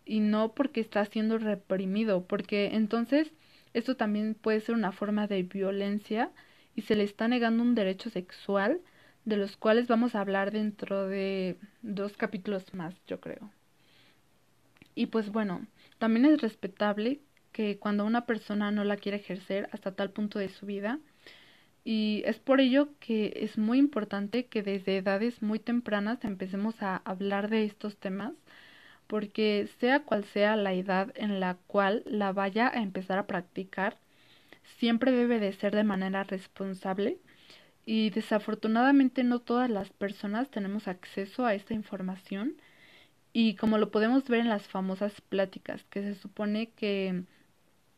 y 0.06 0.20
no 0.20 0.54
porque 0.54 0.80
está 0.80 1.04
siendo 1.06 1.40
reprimido, 1.40 2.28
porque 2.28 2.76
entonces 2.76 3.34
esto 3.74 3.96
también 3.98 4.36
puede 4.36 4.60
ser 4.60 4.76
una 4.76 4.92
forma 4.92 5.26
de 5.26 5.42
violencia 5.42 6.30
y 6.76 6.84
se 6.84 6.96
le 6.96 7.06
está 7.06 7.28
negando 7.28 7.64
un 7.64 7.74
derecho 7.74 8.12
sexual 8.12 8.82
de 9.30 9.38
los 9.38 9.56
cuales 9.58 9.88
vamos 9.88 10.16
a 10.16 10.22
hablar 10.22 10.52
dentro 10.52 11.08
de 11.08 11.58
dos 11.82 12.18
capítulos 12.18 12.74
más, 12.74 12.96
yo 13.08 13.22
creo. 13.22 13.52
Y 14.96 15.06
pues 15.06 15.32
bueno, 15.32 15.66
también 16.00 16.26
es 16.26 16.42
respetable 16.42 17.22
que 17.52 17.78
cuando 17.78 18.06
una 18.06 18.26
persona 18.26 18.72
no 18.72 18.84
la 18.84 18.98
quiere 18.98 19.20
ejercer 19.20 19.70
hasta 19.72 19.96
tal 19.96 20.12
punto 20.12 20.40
de 20.40 20.50
su 20.50 20.66
vida, 20.66 21.00
y 21.84 22.24
es 22.26 22.40
por 22.40 22.60
ello 22.60 22.90
que 23.00 23.34
es 23.38 23.58
muy 23.58 23.78
importante 23.78 24.48
que 24.48 24.64
desde 24.64 24.98
edades 24.98 25.42
muy 25.42 25.60
tempranas 25.60 26.24
empecemos 26.26 26.82
a 26.82 26.98
hablar 26.98 27.50
de 27.50 27.64
estos 27.66 27.98
temas 27.98 28.34
porque 29.08 29.70
sea 29.80 30.02
cual 30.04 30.24
sea 30.26 30.56
la 30.56 30.74
edad 30.74 31.12
en 31.16 31.40
la 31.40 31.58
cual 31.68 32.04
la 32.06 32.32
vaya 32.32 32.68
a 32.68 32.82
empezar 32.82 33.18
a 33.18 33.28
practicar, 33.28 33.98
siempre 34.78 35.12
debe 35.12 35.40
de 35.40 35.54
ser 35.54 35.76
de 35.76 35.84
manera 35.84 36.24
responsable 36.24 37.18
y 37.92 38.12
desafortunadamente 38.12 39.24
no 39.24 39.40
todas 39.40 39.68
las 39.68 39.90
personas 39.90 40.52
tenemos 40.52 40.88
acceso 40.88 41.48
a 41.48 41.56
esta 41.56 41.74
información 41.74 42.54
y 43.34 43.56
como 43.56 43.80
lo 43.80 43.90
podemos 43.90 44.28
ver 44.28 44.42
en 44.42 44.50
las 44.50 44.68
famosas 44.68 45.22
pláticas 45.22 45.84
que 45.86 46.04
se 46.04 46.14
supone 46.14 46.70
que 46.70 47.24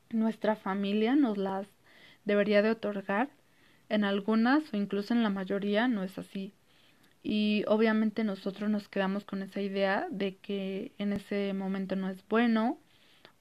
nuestra 0.09 0.55
familia 0.55 1.17
nos 1.17 1.37
las 1.37 1.67
debería 2.23 2.61
de 2.61 2.71
otorgar, 2.71 3.31
en 3.89 4.05
algunas 4.05 4.73
o 4.73 4.77
incluso 4.77 5.13
en 5.13 5.23
la 5.23 5.29
mayoría 5.29 5.89
no 5.89 6.03
es 6.03 6.17
así 6.17 6.53
y 7.21 7.65
obviamente 7.67 8.23
nosotros 8.23 8.69
nos 8.69 8.87
quedamos 8.87 9.25
con 9.25 9.41
esa 9.41 9.59
idea 9.59 10.07
de 10.09 10.37
que 10.37 10.93
en 10.99 11.11
ese 11.11 11.51
momento 11.51 11.97
no 11.97 12.09
es 12.09 12.25
bueno 12.29 12.79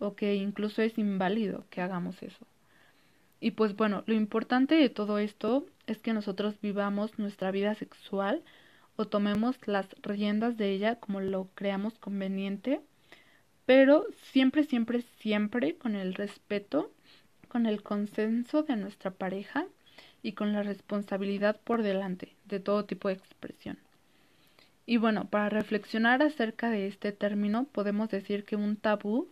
o 0.00 0.16
que 0.16 0.34
incluso 0.34 0.82
es 0.82 0.98
inválido 0.98 1.64
que 1.70 1.80
hagamos 1.80 2.20
eso. 2.24 2.44
Y 3.38 3.52
pues 3.52 3.74
bueno, 3.76 4.02
lo 4.06 4.14
importante 4.14 4.74
de 4.74 4.90
todo 4.90 5.18
esto 5.18 5.64
es 5.90 5.98
que 5.98 6.12
nosotros 6.12 6.54
vivamos 6.60 7.18
nuestra 7.18 7.50
vida 7.50 7.74
sexual 7.74 8.42
o 8.96 9.06
tomemos 9.06 9.56
las 9.66 9.86
riendas 10.02 10.56
de 10.56 10.70
ella 10.70 10.96
como 10.96 11.20
lo 11.20 11.48
creamos 11.54 11.98
conveniente, 11.98 12.80
pero 13.66 14.06
siempre, 14.32 14.64
siempre, 14.64 15.02
siempre 15.18 15.76
con 15.76 15.96
el 15.96 16.14
respeto, 16.14 16.92
con 17.48 17.66
el 17.66 17.82
consenso 17.82 18.62
de 18.62 18.76
nuestra 18.76 19.10
pareja 19.10 19.66
y 20.22 20.32
con 20.32 20.52
la 20.52 20.62
responsabilidad 20.62 21.60
por 21.64 21.82
delante 21.82 22.36
de 22.44 22.60
todo 22.60 22.84
tipo 22.84 23.08
de 23.08 23.14
expresión. 23.14 23.78
Y 24.86 24.96
bueno, 24.96 25.26
para 25.28 25.48
reflexionar 25.48 26.22
acerca 26.22 26.70
de 26.70 26.86
este 26.86 27.10
término, 27.10 27.64
podemos 27.64 28.10
decir 28.10 28.44
que 28.44 28.54
un 28.54 28.76
tabú 28.76 29.28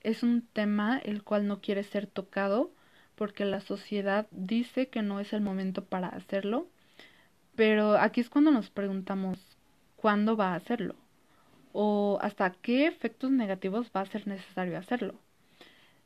es 0.00 0.22
un 0.22 0.42
tema 0.42 0.98
el 1.04 1.22
cual 1.22 1.46
no 1.46 1.60
quiere 1.60 1.84
ser 1.84 2.06
tocado 2.06 2.72
porque 3.20 3.44
la 3.44 3.60
sociedad 3.60 4.26
dice 4.30 4.88
que 4.88 5.02
no 5.02 5.20
es 5.20 5.34
el 5.34 5.42
momento 5.42 5.84
para 5.84 6.08
hacerlo, 6.08 6.68
pero 7.54 7.98
aquí 7.98 8.22
es 8.22 8.30
cuando 8.30 8.50
nos 8.50 8.70
preguntamos 8.70 9.38
cuándo 9.96 10.38
va 10.38 10.54
a 10.54 10.54
hacerlo 10.54 10.94
o 11.74 12.18
hasta 12.22 12.52
qué 12.62 12.86
efectos 12.86 13.30
negativos 13.30 13.90
va 13.94 14.00
a 14.00 14.06
ser 14.06 14.26
necesario 14.26 14.78
hacerlo. 14.78 15.16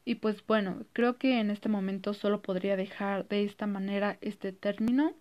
Y 0.05 0.17
pues 0.17 0.45
bueno, 0.45 0.87
creo 0.93 1.17
que 1.17 1.39
en 1.39 1.53
este 1.53 1.69
momento 1.69 2.15
solo 2.15 2.43
podría 2.43 2.75
dejar 2.75 3.29
de 3.29 3.45
esta 3.45 3.69
manera 3.69 4.19
este 4.21 4.51
término 4.51 5.15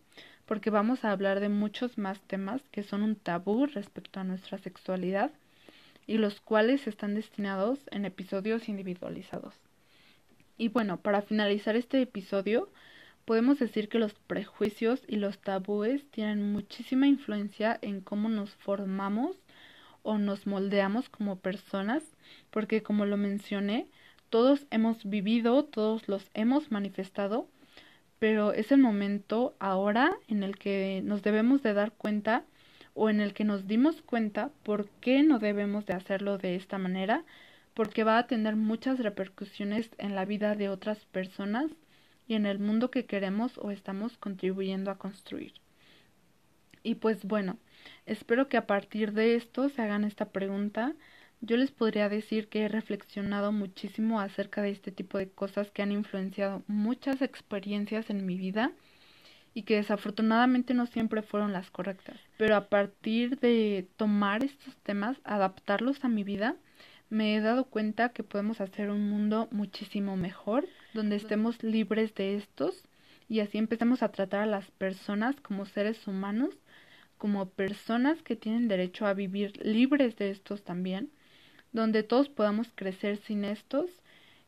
porque 0.48 0.72
vamos 0.72 1.06
a 1.06 1.12
hablar 1.12 1.42
de 1.42 1.50
muchos 1.50 2.00
más 2.00 2.20
temas 2.22 2.64
que 2.72 2.82
son 2.82 3.04
un 3.04 3.16
tabú 3.16 3.68
respecto 3.68 4.20
a 4.20 4.24
nuestra 4.24 4.58
sexualidad 4.58 5.30
y 6.08 6.18
los 6.18 6.42
cuales 6.42 6.88
están 6.88 7.14
destinados 7.14 7.78
en 7.92 8.06
episodios 8.06 8.68
individualizados. 8.68 9.54
Y 10.58 10.70
bueno, 10.70 10.98
para 10.98 11.22
finalizar 11.22 11.76
este 11.76 12.02
episodio, 12.02 12.70
podemos 13.26 13.60
decir 13.60 13.90
que 13.90 14.00
los 14.00 14.14
prejuicios 14.14 15.02
y 15.08 15.16
los 15.16 15.40
tabúes 15.40 16.10
tienen 16.12 16.52
muchísima 16.52 17.08
influencia 17.08 17.80
en 17.82 18.02
cómo 18.02 18.30
nos 18.30 18.52
formamos 18.52 19.36
o 20.04 20.18
nos 20.18 20.46
moldeamos 20.46 21.10
como 21.10 21.40
personas, 21.40 22.04
porque 22.52 22.84
como 22.84 23.06
lo 23.06 23.18
mencioné, 23.18 23.88
todos 24.30 24.66
hemos 24.72 25.04
vivido, 25.06 25.64
todos 25.64 26.08
los 26.08 26.30
hemos 26.34 26.72
manifestado, 26.72 27.48
pero 28.20 28.54
es 28.54 28.72
el 28.72 28.80
momento 28.80 29.56
ahora 29.60 30.16
en 30.28 30.44
el 30.44 30.58
que 30.58 31.02
nos 31.04 31.24
debemos 31.24 31.64
de 31.64 31.74
dar 31.74 31.92
cuenta 31.94 32.44
o 32.94 33.10
en 33.10 33.22
el 33.22 33.34
que 33.34 33.44
nos 33.44 33.68
dimos 33.68 34.02
cuenta 34.02 34.52
por 34.64 34.88
qué 35.02 35.24
no 35.24 35.40
debemos 35.40 35.86
de 35.86 35.94
hacerlo 35.94 36.38
de 36.38 36.56
esta 36.56 36.78
manera, 36.78 37.24
porque 37.74 38.04
va 38.04 38.18
a 38.18 38.28
tener 38.28 38.56
muchas 38.56 39.00
repercusiones 39.00 39.90
en 39.98 40.16
la 40.16 40.26
vida 40.26 40.56
de 40.56 40.70
otras 40.70 41.06
personas 41.06 41.72
y 42.28 42.36
en 42.36 42.46
el 42.46 42.60
mundo 42.60 42.92
que 42.92 43.06
queremos 43.06 43.58
o 43.58 43.72
estamos 43.72 44.18
contribuyendo 44.18 44.92
a 44.92 44.98
construir. 44.98 45.54
Y 46.84 46.96
pues 46.96 47.24
bueno, 47.26 47.58
espero 48.06 48.50
que 48.50 48.58
a 48.58 48.68
partir 48.68 49.14
de 49.14 49.36
esto 49.36 49.70
se 49.70 49.82
hagan 49.82 50.04
esta 50.04 50.30
pregunta 50.30 50.96
yo 51.46 51.58
les 51.58 51.72
podría 51.72 52.08
decir 52.08 52.48
que 52.48 52.62
he 52.64 52.68
reflexionado 52.70 53.52
muchísimo 53.52 54.22
acerca 54.22 54.62
de 54.62 54.70
este 54.70 54.94
tipo 54.94 55.18
de 55.18 55.30
cosas 55.30 55.72
que 55.72 55.82
han 55.82 55.92
influenciado 55.92 56.64
muchas 56.68 57.22
experiencias 57.22 58.10
en 58.10 58.26
mi 58.26 58.38
vida 58.38 58.72
y 59.54 59.64
que 59.64 59.76
desafortunadamente 59.76 60.74
no 60.74 60.86
siempre 60.86 61.22
fueron 61.22 61.52
las 61.52 61.70
correctas. 61.70 62.18
Pero 62.38 62.56
a 62.56 62.70
partir 62.70 63.40
de 63.42 63.90
tomar 63.98 64.46
estos 64.46 64.78
temas, 64.78 65.18
adaptarlos 65.26 66.06
a 66.06 66.08
mi 66.08 66.24
vida, 66.24 66.56
me 67.14 67.36
he 67.36 67.42
dado 67.42 67.66
cuenta 67.66 68.10
que 68.10 68.24
podemos 68.24 68.60
hacer 68.60 68.90
un 68.90 69.10
mundo 69.10 69.48
muchísimo 69.52 70.18
mejor, 70.18 70.68
donde 70.94 71.16
estemos 71.16 71.62
libres 71.64 72.14
de 72.16 72.36
estos 72.36 72.84
y 73.30 73.40
así 73.40 73.58
empecemos 73.58 74.04
a 74.04 74.12
tratar 74.12 74.42
a 74.42 74.46
las 74.46 74.70
personas 74.72 75.40
como 75.42 75.66
seres 75.66 76.08
humanos, 76.08 76.56
como 77.18 77.50
personas 77.50 78.22
que 78.22 78.36
tienen 78.36 78.68
derecho 78.68 79.06
a 79.06 79.14
vivir 79.14 79.66
libres 79.66 80.18
de 80.18 80.32
estos 80.32 80.64
también 80.64 81.10
donde 81.74 82.04
todos 82.04 82.30
podamos 82.30 82.72
crecer 82.76 83.18
sin 83.18 83.44
estos 83.44 83.90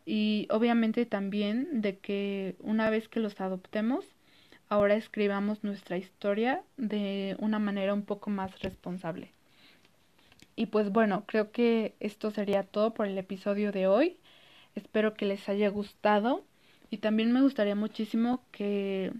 y 0.05 0.47
obviamente 0.51 1.05
también 1.05 1.81
de 1.81 1.97
que 1.97 2.55
una 2.59 2.89
vez 2.89 3.09
que 3.09 3.19
los 3.19 3.41
adoptemos, 3.41 4.05
ahora 4.69 4.95
escribamos 4.95 5.63
nuestra 5.63 5.97
historia 5.97 6.63
de 6.77 7.35
una 7.39 7.59
manera 7.59 7.93
un 7.93 8.03
poco 8.03 8.29
más 8.29 8.59
responsable. 8.61 9.34
Y 10.55 10.67
pues 10.67 10.91
bueno, 10.91 11.25
creo 11.25 11.51
que 11.51 11.95
esto 11.99 12.31
sería 12.31 12.63
todo 12.63 12.93
por 12.93 13.07
el 13.07 13.17
episodio 13.17 13.71
de 13.71 13.87
hoy. 13.87 14.17
Espero 14.75 15.13
que 15.15 15.25
les 15.25 15.47
haya 15.49 15.69
gustado 15.69 16.43
y 16.89 16.97
también 16.97 17.31
me 17.31 17.41
gustaría 17.41 17.75
muchísimo 17.75 18.43
que 18.51 19.13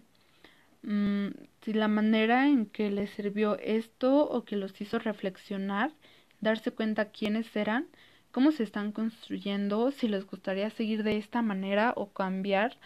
mm, 0.84 1.28
si 1.62 1.74
la 1.74 1.88
manera 1.88 2.48
en 2.48 2.66
que 2.68 2.92
les 2.92 3.10
sirvió 3.12 3.58
esto 3.60 4.30
o 4.30 4.46
que 4.46 4.56
los 4.56 4.80
hizo 4.82 5.00
reflexionar 5.00 5.92
darse 6.42 6.72
cuenta 6.72 7.12
quiénes 7.12 7.54
eran, 7.56 7.88
cómo 8.32 8.52
se 8.52 8.64
están 8.64 8.92
construyendo, 8.92 9.92
si 9.92 10.08
les 10.08 10.26
gustaría 10.28 10.70
seguir 10.70 11.04
de 11.04 11.18
esta 11.18 11.42
manera 11.42 11.94
o 11.96 12.12
cambiar 12.12 12.78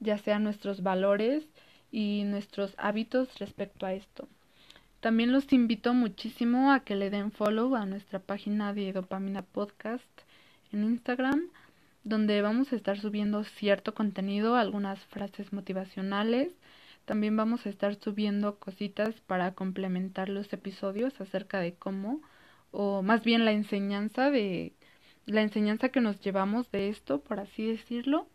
ya 0.00 0.18
sea 0.18 0.38
nuestros 0.38 0.82
valores 0.82 1.44
y 1.92 2.24
nuestros 2.24 2.74
hábitos 2.78 3.38
respecto 3.38 3.86
a 3.86 3.94
esto. 3.94 4.28
También 5.02 5.32
los 5.32 5.52
invito 5.52 5.94
muchísimo 5.94 6.70
a 6.70 6.84
que 6.84 6.94
le 6.94 7.10
den 7.10 7.32
follow 7.32 7.74
a 7.74 7.86
nuestra 7.86 8.20
página 8.20 8.72
de 8.72 8.92
Dopamina 8.92 9.42
Podcast 9.42 10.20
en 10.70 10.84
Instagram, 10.84 11.48
donde 12.04 12.40
vamos 12.40 12.72
a 12.72 12.76
estar 12.76 13.00
subiendo 13.00 13.42
cierto 13.42 13.94
contenido, 13.94 14.54
algunas 14.54 15.00
frases 15.06 15.52
motivacionales. 15.52 16.52
También 17.04 17.36
vamos 17.36 17.66
a 17.66 17.70
estar 17.70 17.96
subiendo 17.96 18.60
cositas 18.60 19.20
para 19.22 19.54
complementar 19.56 20.28
los 20.28 20.52
episodios 20.52 21.20
acerca 21.20 21.58
de 21.58 21.74
cómo 21.74 22.20
o 22.70 23.02
más 23.02 23.24
bien 23.24 23.44
la 23.44 23.50
enseñanza 23.50 24.30
de 24.30 24.72
la 25.26 25.42
enseñanza 25.42 25.88
que 25.88 26.00
nos 26.00 26.20
llevamos 26.20 26.70
de 26.70 26.90
esto, 26.90 27.22
por 27.22 27.40
así 27.40 27.66
decirlo. 27.66 28.28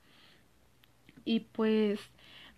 Y 1.23 1.39
pues 1.39 2.01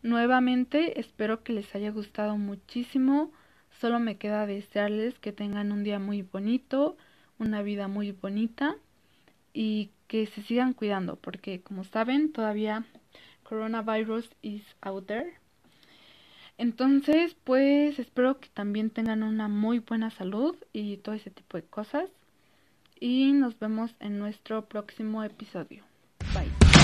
nuevamente 0.02 1.00
espero 1.00 1.44
que 1.44 1.54
les 1.54 1.76
haya 1.76 1.92
gustado 1.92 2.38
muchísimo. 2.38 3.32
Solo 3.80 4.00
me 4.00 4.18
queda 4.18 4.46
desearles 4.46 5.18
que 5.20 5.32
tengan 5.32 5.72
un 5.72 5.84
día 5.84 6.00
muy 6.00 6.22
bonito, 6.22 6.98
una 7.38 7.62
vida 7.62 7.88
muy 7.88 8.12
bonita 8.12 8.76
y 9.54 9.92
que 10.08 10.28
se 10.28 10.42
sigan 10.44 10.74
cuidando 10.74 11.16
porque 11.16 11.62
como 11.62 11.84
saben 11.84 12.32
todavía 12.34 12.86
coronavirus 13.44 14.30
is 14.42 14.64
out 14.82 15.08
there. 15.08 15.34
Entonces, 16.58 17.38
pues 17.46 17.98
espero 18.00 18.40
que 18.40 18.50
también 18.50 18.90
tengan 18.90 19.24
una 19.24 19.48
muy 19.48 19.80
buena 19.80 20.12
salud 20.12 20.58
y 20.74 20.98
todo 20.98 21.16
ese 21.16 21.32
tipo 21.32 21.56
de 21.56 21.64
cosas. 21.64 22.10
Y 23.00 23.32
nos 23.32 23.58
vemos 23.58 23.96
en 24.02 24.20
nuestro 24.20 24.66
próximo 24.68 25.24
episodio. 25.24 25.86
Bye. 26.34 26.79